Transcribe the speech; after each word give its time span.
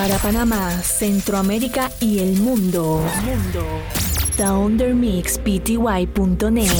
para 0.00 0.16
Panamá, 0.16 0.80
Centroamérica 0.82 1.90
y 2.00 2.20
el 2.20 2.40
mundo. 2.40 3.04
mundo. 3.22 3.62
ThunderMixPty.net. 4.38 6.70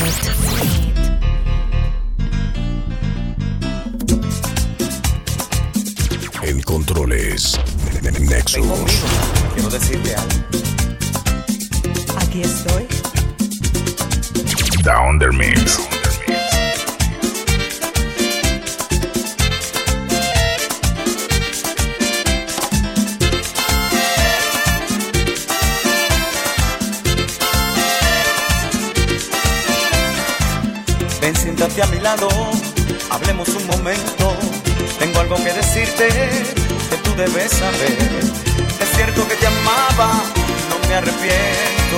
En 6.43 6.63
controles, 6.63 7.61
Nexus. 8.21 8.65
Quiero 9.53 9.69
decirte 9.69 10.15
algo. 10.15 10.35
Aquí 12.21 12.41
estoy. 12.41 12.87
Down 14.83 15.19
the 15.19 15.29
Mix. 15.37 15.90
A 31.83 31.87
mi 31.87 31.99
lado, 32.01 32.29
hablemos 33.11 33.49
un 33.49 33.67
momento. 33.67 34.37
Tengo 34.99 35.21
algo 35.21 35.37
que 35.37 35.53
decirte 35.53 36.09
que 36.09 36.97
tú 37.03 37.15
debes 37.17 37.53
saber. 37.53 38.21
Es 38.81 38.89
cierto 38.97 39.27
que 39.27 39.35
te 39.37 39.47
amaba, 39.47 40.13
no 40.69 40.79
me 40.89 40.95
arrepiento, 40.97 41.97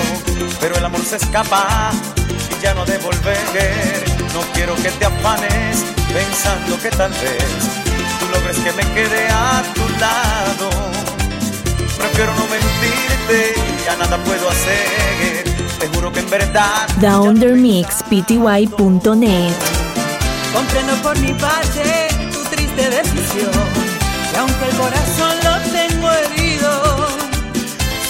pero 0.61 0.77
el 0.77 0.85
amor 0.85 1.05
se 1.05 1.17
escapa 1.17 1.91
y 2.51 2.55
ya 2.63 2.75
no 2.75 2.85
de 2.85 2.99
volver. 2.99 4.05
No 4.35 4.43
quiero 4.53 4.77
que 4.77 4.91
te 4.91 5.05
afanes 5.05 5.85
pensando 6.13 6.79
que 6.81 6.91
tal 6.91 7.11
vez 7.11 7.45
tú 8.21 8.27
logres 8.33 8.59
que 8.59 8.71
me 8.73 8.83
quede 8.95 9.27
a 9.31 9.65
tu 9.75 9.89
lado. 9.99 10.71
Prefiero 11.99 12.33
no 12.35 12.47
mentirte, 12.47 13.55
ya 13.85 13.97
nada 13.97 14.17
puedo 14.19 14.49
hacer. 14.49 15.43
Te 15.81 15.89
juro 15.89 16.13
que 16.13 16.21
en 16.21 16.31
verdad. 16.31 16.87
ThunderMixPty.net. 17.01 19.72
Comprendo 20.55 20.95
por 21.03 21.19
mi 21.19 21.33
parte 21.35 22.09
tu 22.33 22.43
triste 22.45 22.91
decisión. 22.91 23.51
Y 24.33 24.37
aunque 24.37 24.65
el 24.67 24.77
corazón 24.77 25.35
lo 25.45 25.55
tengo 25.71 26.11
herido, 26.11 27.09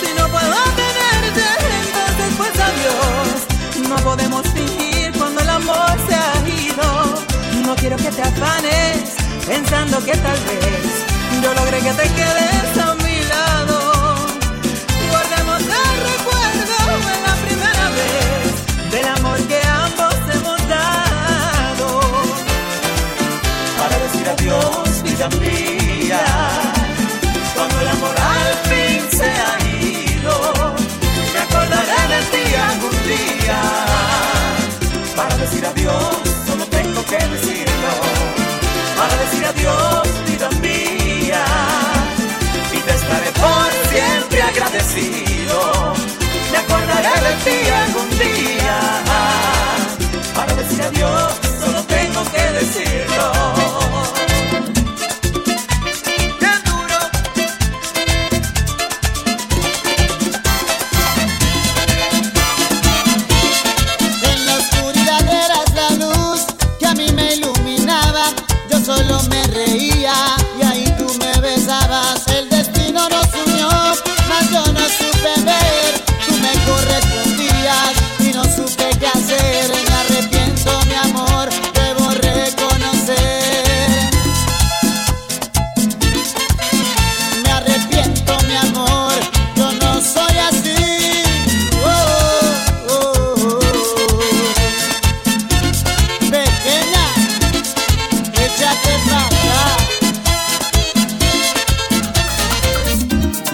si 0.01 0.09
no 0.19 0.29
puedo 0.29 0.59
tenerte, 0.83 1.47
entonces 1.85 2.31
pues 2.37 2.53
adiós. 2.69 3.89
No 3.89 3.97
podemos 3.97 4.43
fingir 4.49 5.13
cuando 5.19 5.41
el 5.41 5.51
amor 5.51 5.97
se 6.09 6.15
ha 6.15 6.33
ido. 6.67 7.67
No 7.67 7.75
quiero 7.77 7.97
que 7.97 8.11
te 8.11 8.23
afanes 8.23 9.15
pensando 9.47 10.05
que 10.05 10.13
tal 10.13 10.39
vez 10.49 11.43
yo 11.43 11.55
logré 11.55 11.79
que 11.79 11.93
te 11.93 12.09
quedes 12.15 12.42
decirlo. 37.19 37.93
Para 38.97 39.17
decir 39.17 39.45
adiós, 39.45 40.03
vida 40.27 40.49
mía. 40.61 41.45
Y 42.73 42.79
te 42.79 42.93
estaré 42.95 43.31
por 43.33 43.71
siempre 43.91 44.43
agradecido. 44.43 45.95
Me 46.51 46.59
acordaré 46.59 47.15
de 47.27 47.33
ti 47.45 47.71
algún 47.85 48.11
día. 48.19 48.79
Para 50.35 50.55
decir 50.55 50.83
adiós, 50.83 51.33
solo 51.61 51.83
tengo 51.85 52.23
que 52.33 52.43
decirlo. 52.59 53.82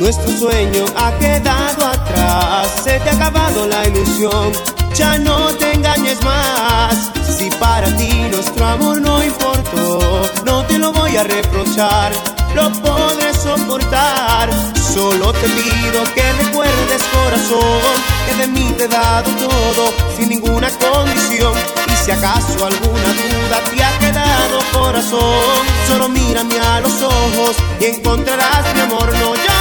Nuestro 0.08 0.38
sueño 0.38 0.86
ha 0.96 1.12
quedado 1.18 1.84
atrás, 1.84 2.80
se 2.82 2.98
te 2.98 3.10
ha 3.10 3.12
acabado 3.12 3.66
la 3.66 3.86
ilusión, 3.86 4.52
ya 4.94 5.18
no 5.18 5.48
te 5.56 5.74
engañes 5.74 6.24
más. 6.24 7.10
Si 7.36 7.50
para 7.50 7.94
ti 7.94 8.08
nuestro 8.30 8.64
amor 8.64 9.02
no 9.02 9.22
importó, 9.22 10.22
no 10.46 10.64
te 10.64 10.78
lo 10.78 10.94
voy 10.94 11.14
a 11.14 11.24
reprochar, 11.24 12.10
lo 12.54 12.72
podré 12.80 13.34
soportar. 13.34 14.48
Solo 14.94 15.30
te 15.34 15.46
pido 15.46 16.02
que 16.14 16.32
recuerdes 16.42 17.02
corazón, 17.12 17.92
que 18.26 18.34
de 18.40 18.46
mí 18.46 18.72
te 18.78 18.84
he 18.84 18.88
dado 18.88 19.30
todo, 19.32 19.92
sin 20.16 20.30
ninguna 20.30 20.70
condición. 20.70 21.52
Y 21.86 22.04
si 22.04 22.12
acaso 22.12 22.64
alguna 22.64 23.10
duda 23.12 23.60
te 23.70 23.84
ha 23.84 23.98
quedado 23.98 24.58
corazón, 24.72 25.66
solo 25.86 26.08
mírame 26.08 26.58
a 26.58 26.80
los 26.80 27.02
ojos 27.02 27.56
y 27.78 27.84
encontrarás 27.84 28.74
mi 28.74 28.80
amor. 28.80 29.12
No 29.12 29.34
lloraré, 29.34 29.57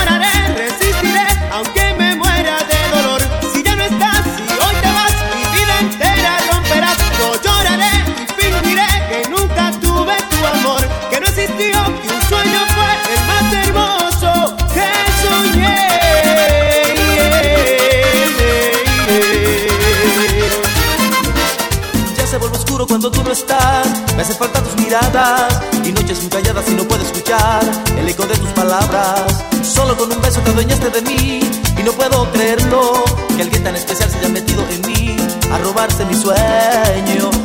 y 25.84 25.92
noches 25.92 26.22
muy 26.22 26.30
calladas 26.30 26.64
y 26.70 26.74
no 26.74 26.88
puedo 26.88 27.04
escuchar 27.04 27.62
el 27.98 28.08
eco 28.08 28.26
de 28.26 28.38
tus 28.38 28.50
palabras. 28.52 29.44
Solo 29.62 29.98
con 29.98 30.10
un 30.10 30.22
beso 30.22 30.40
te 30.40 30.52
adueñaste 30.52 30.90
de 30.90 31.02
mí 31.02 31.42
y 31.78 31.84
no 31.84 31.92
puedo 31.92 32.32
creerlo 32.32 32.94
que 33.36 33.42
alguien 33.42 33.66
tan 33.66 33.76
especial 33.76 34.10
se 34.10 34.20
haya 34.20 34.30
metido 34.30 34.66
en 34.70 34.88
mí 34.88 35.18
a 35.52 35.58
robarse 35.58 36.06
mi 36.06 36.16
sueño. 36.16 37.37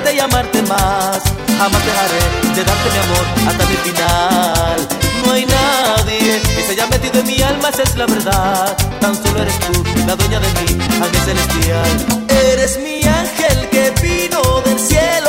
Quererte 0.00 0.14
y 0.14 0.20
amarte 0.20 0.62
más. 0.62 1.22
Jamás 1.58 1.84
dejaré 1.84 2.54
de 2.54 2.64
darte 2.64 2.90
mi 2.90 2.98
amor 2.98 3.24
hasta 3.48 3.66
mi 3.66 3.76
final. 3.76 4.88
No 5.24 5.32
hay 5.32 5.46
nadie 5.46 6.40
que 6.40 6.62
se 6.62 6.72
haya 6.72 6.86
metido 6.86 7.20
en 7.20 7.26
mi 7.26 7.42
alma, 7.42 7.68
esa 7.68 7.82
es 7.82 7.96
la 7.96 8.06
verdad. 8.06 8.76
Tan 9.00 9.14
solo 9.14 9.42
eres 9.42 9.58
tú, 9.60 9.84
la 10.06 10.16
dueña 10.16 10.40
de 10.40 10.48
mí, 10.48 10.82
ángel 11.02 11.20
celestial. 11.24 12.24
Eres 12.28 12.78
mi 12.78 13.02
ángel 13.06 13.68
que 13.70 13.90
vino 14.02 14.60
del 14.62 14.78
cielo. 14.78 15.19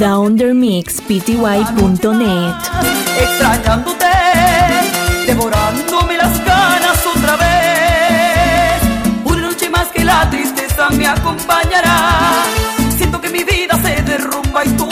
downdermixpty.net. 0.00 2.54
Extrañándote, 3.20 4.06
devorándome 5.26 6.16
las 6.16 6.42
ganas 6.44 7.06
otra 7.06 7.36
vez. 7.36 8.80
Una 9.24 9.48
noche 9.48 9.68
más 9.68 9.88
que 9.88 10.02
la 10.02 10.30
tristeza 10.30 10.88
me 10.90 11.06
acompañará. 11.06 12.44
Siento 12.96 13.20
que 13.20 13.28
mi 13.28 13.44
vida 13.44 13.78
se 13.82 14.00
derrumba 14.02 14.64
y 14.64 14.70
tú 14.70 14.88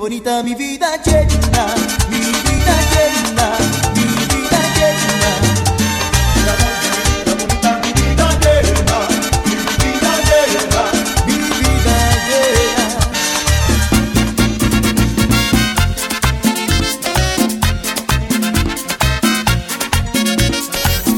Mi 0.00 0.04
bonita 0.08 0.42
mi 0.42 0.54
vida 0.54 0.96
llena, 1.04 1.74
mi 2.08 2.20
vida 2.20 2.74
llena, 2.90 3.48
mi 3.94 4.04
vida 4.32 4.60
llena. 4.76 5.30
Mi 6.34 6.40
bonita 7.36 7.70
mi 7.82 7.90
vida 7.92 8.26
llena, 8.40 8.98
mi 9.44 9.54
vida 9.76 10.12
llena, 10.30 10.82
mi 11.26 11.36
vida 11.60 11.96
llena. 12.28 12.86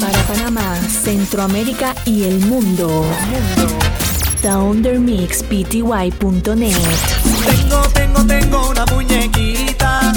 Para 0.01 0.21
Panamá, 0.27 0.69
Centroamérica 1.05 1.95
y 2.05 2.25
el 2.25 2.41
mundo 2.41 3.07
downdermixpty.net. 4.43 6.75
Tengo, 7.47 7.81
tengo, 7.95 8.27
tengo 8.27 8.69
una 8.71 8.85
muñequita 8.87 10.13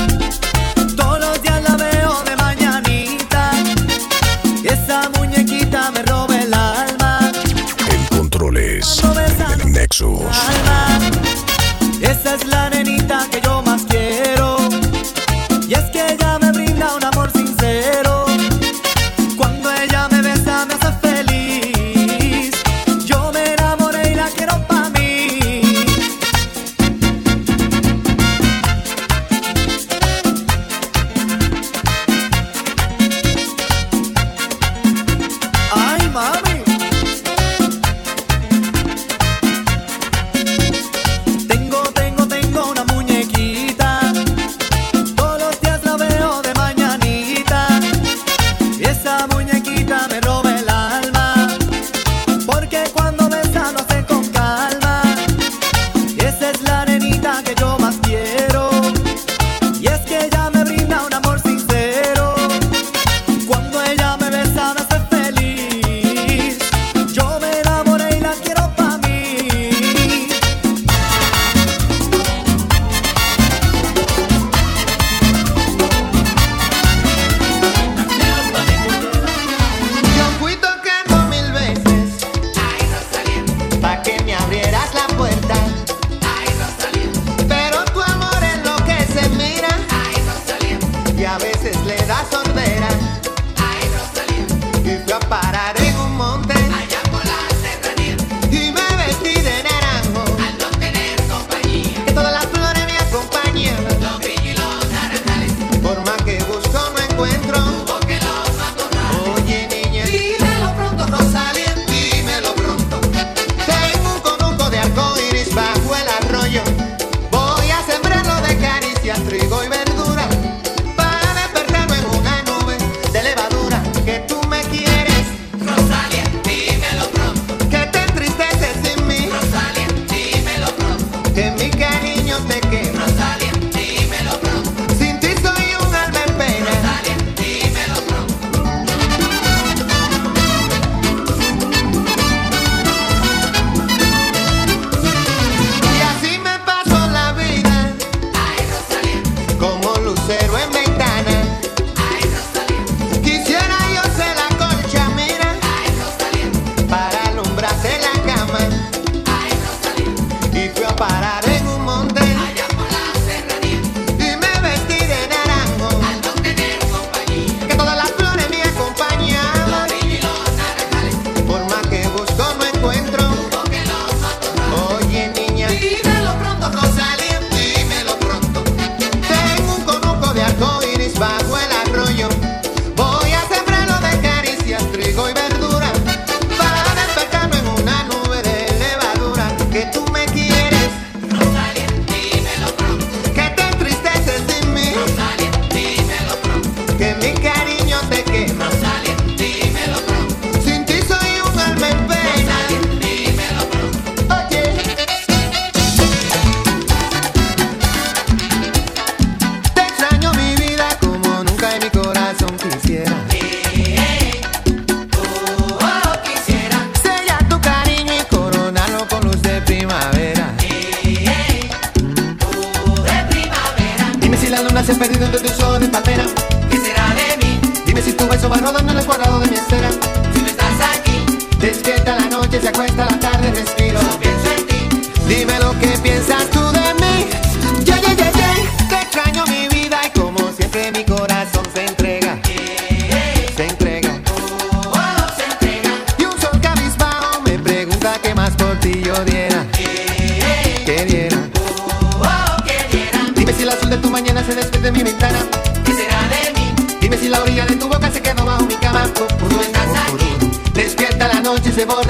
al 228.97 229.05
cuadrado 229.05 229.39
de 229.39 229.51
mi 229.51 229.57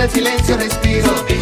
el 0.05 0.12
silencio 0.12 0.55
respiro. 0.57 1.34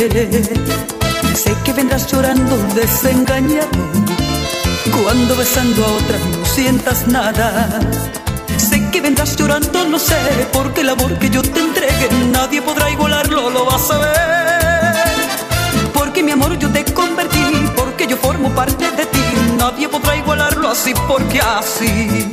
Sé 0.00 1.54
que 1.62 1.74
vendrás 1.74 2.10
llorando 2.10 2.56
desengañado 2.74 3.68
cuando 5.04 5.36
besando 5.36 5.84
a 5.84 5.88
otra 5.92 6.16
no 6.38 6.46
sientas 6.46 7.06
nada. 7.06 7.68
Sé 8.56 8.80
que 8.90 9.02
vendrás 9.02 9.36
llorando, 9.36 9.84
no 9.84 9.98
sé, 9.98 10.16
porque 10.54 10.80
el 10.80 10.88
amor 10.88 11.18
que 11.18 11.28
yo 11.28 11.42
te 11.42 11.60
entregue 11.60 12.08
nadie 12.32 12.62
podrá 12.62 12.90
igualarlo, 12.90 13.50
lo 13.50 13.66
vas 13.66 13.90
a 13.90 13.98
ver. 13.98 15.90
Porque 15.92 16.22
mi 16.22 16.32
amor 16.32 16.58
yo 16.58 16.70
te 16.70 16.82
convertí, 16.94 17.44
porque 17.76 18.06
yo 18.06 18.16
formo 18.16 18.48
parte 18.54 18.90
de 18.92 19.04
ti, 19.04 19.24
nadie 19.58 19.86
podrá 19.86 20.16
igualarlo 20.16 20.70
así, 20.70 20.94
porque 21.08 21.40
así. 21.42 22.26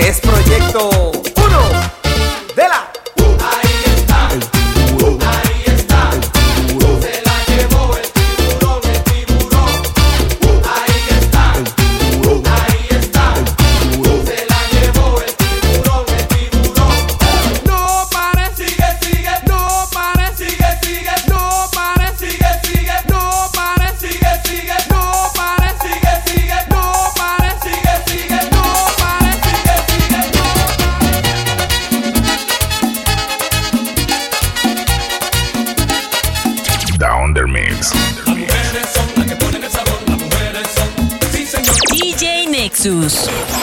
es 0.00 0.20
proyecto. 0.20 1.09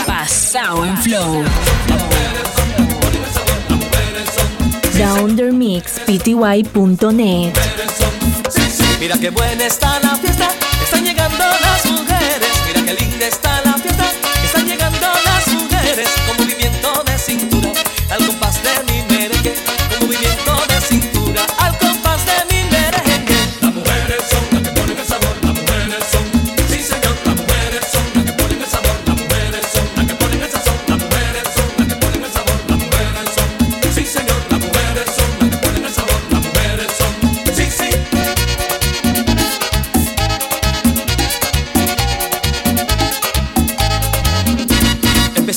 Pasado 0.07 0.85
en 0.85 0.97
Flow. 0.97 1.43
Downdermixpty.net 4.97 7.53
Mira 8.99 9.15
qué 9.19 9.29
buena 9.29 9.65
está 9.65 9.99
la 9.99 10.15
fiesta, 10.15 10.49
están 10.83 11.03
llegando 11.03 11.37
las 11.37 11.85
mujeres. 11.85 12.49
Mira 12.67 12.83
qué 12.85 12.93
linda 13.03 13.27
está 13.27 13.61
la 13.63 13.73
fiesta, 13.73 14.05
están 14.43 14.65
llegando 14.65 15.07
las 15.25 15.47
mujeres. 15.49 16.09
Con 16.25 16.37
movimiento 16.37 17.03
de 17.05 17.17
cintura, 17.19 17.69
al 18.09 18.25
compás 18.25 18.46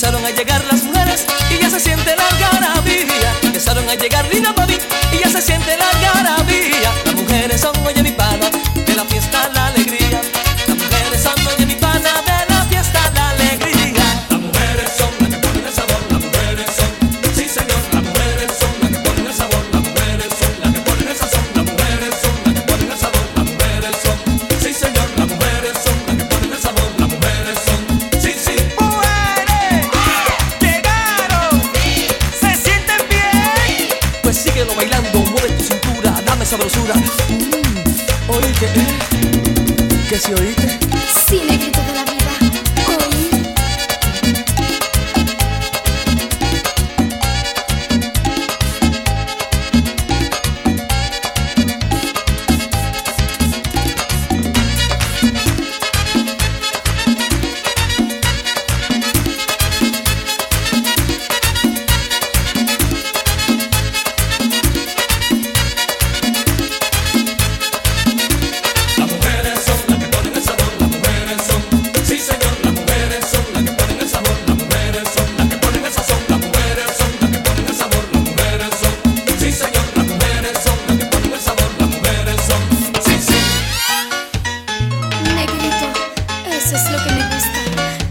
Empezaron 0.03 0.25
a 0.25 0.31
llegar 0.31 0.65
las 0.65 0.83
mujeres 0.83 1.27
y 1.51 1.61
ya 1.61 1.69
se 1.69 1.79
siente 1.79 2.17
la 2.17 2.81
vida. 2.81 3.35
Empezaron 3.43 3.87
a 3.87 3.95
llegar 3.95 4.27
Lina 4.33 4.55
Pavi 4.55 4.79
y 5.13 5.19
ya 5.19 5.29
se 5.29 5.43
siente 5.43 5.77
la 5.77 6.43
vida. 6.45 6.91
Las 7.05 7.15
mujeres 7.15 7.61
son, 7.61 7.77
oye 7.87 8.03
mi 8.03 8.13
palo. 8.13 8.60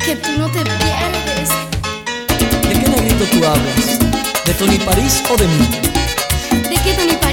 que 0.09 0.15
tú 0.15 0.31
no 0.39 0.47
te 0.47 0.63
pierdes. 0.63 1.49
¿De 2.67 2.73
qué 2.73 2.89
negrito 2.89 3.25
tú 3.25 3.45
hablas? 3.45 3.99
¿De 4.43 4.53
Tony 4.55 4.79
París 4.79 5.21
o 5.29 5.37
de 5.37 5.45
mí? 5.45 5.67
¿De 6.67 6.75
qué 6.83 6.93
Tony 6.93 7.15
París? 7.21 7.28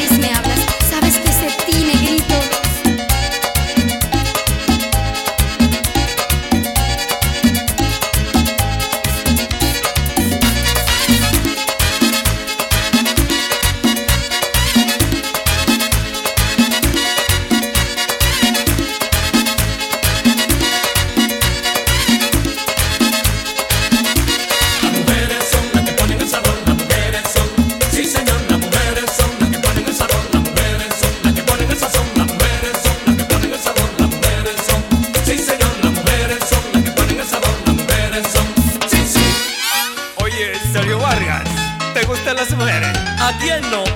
No. 43.63 43.96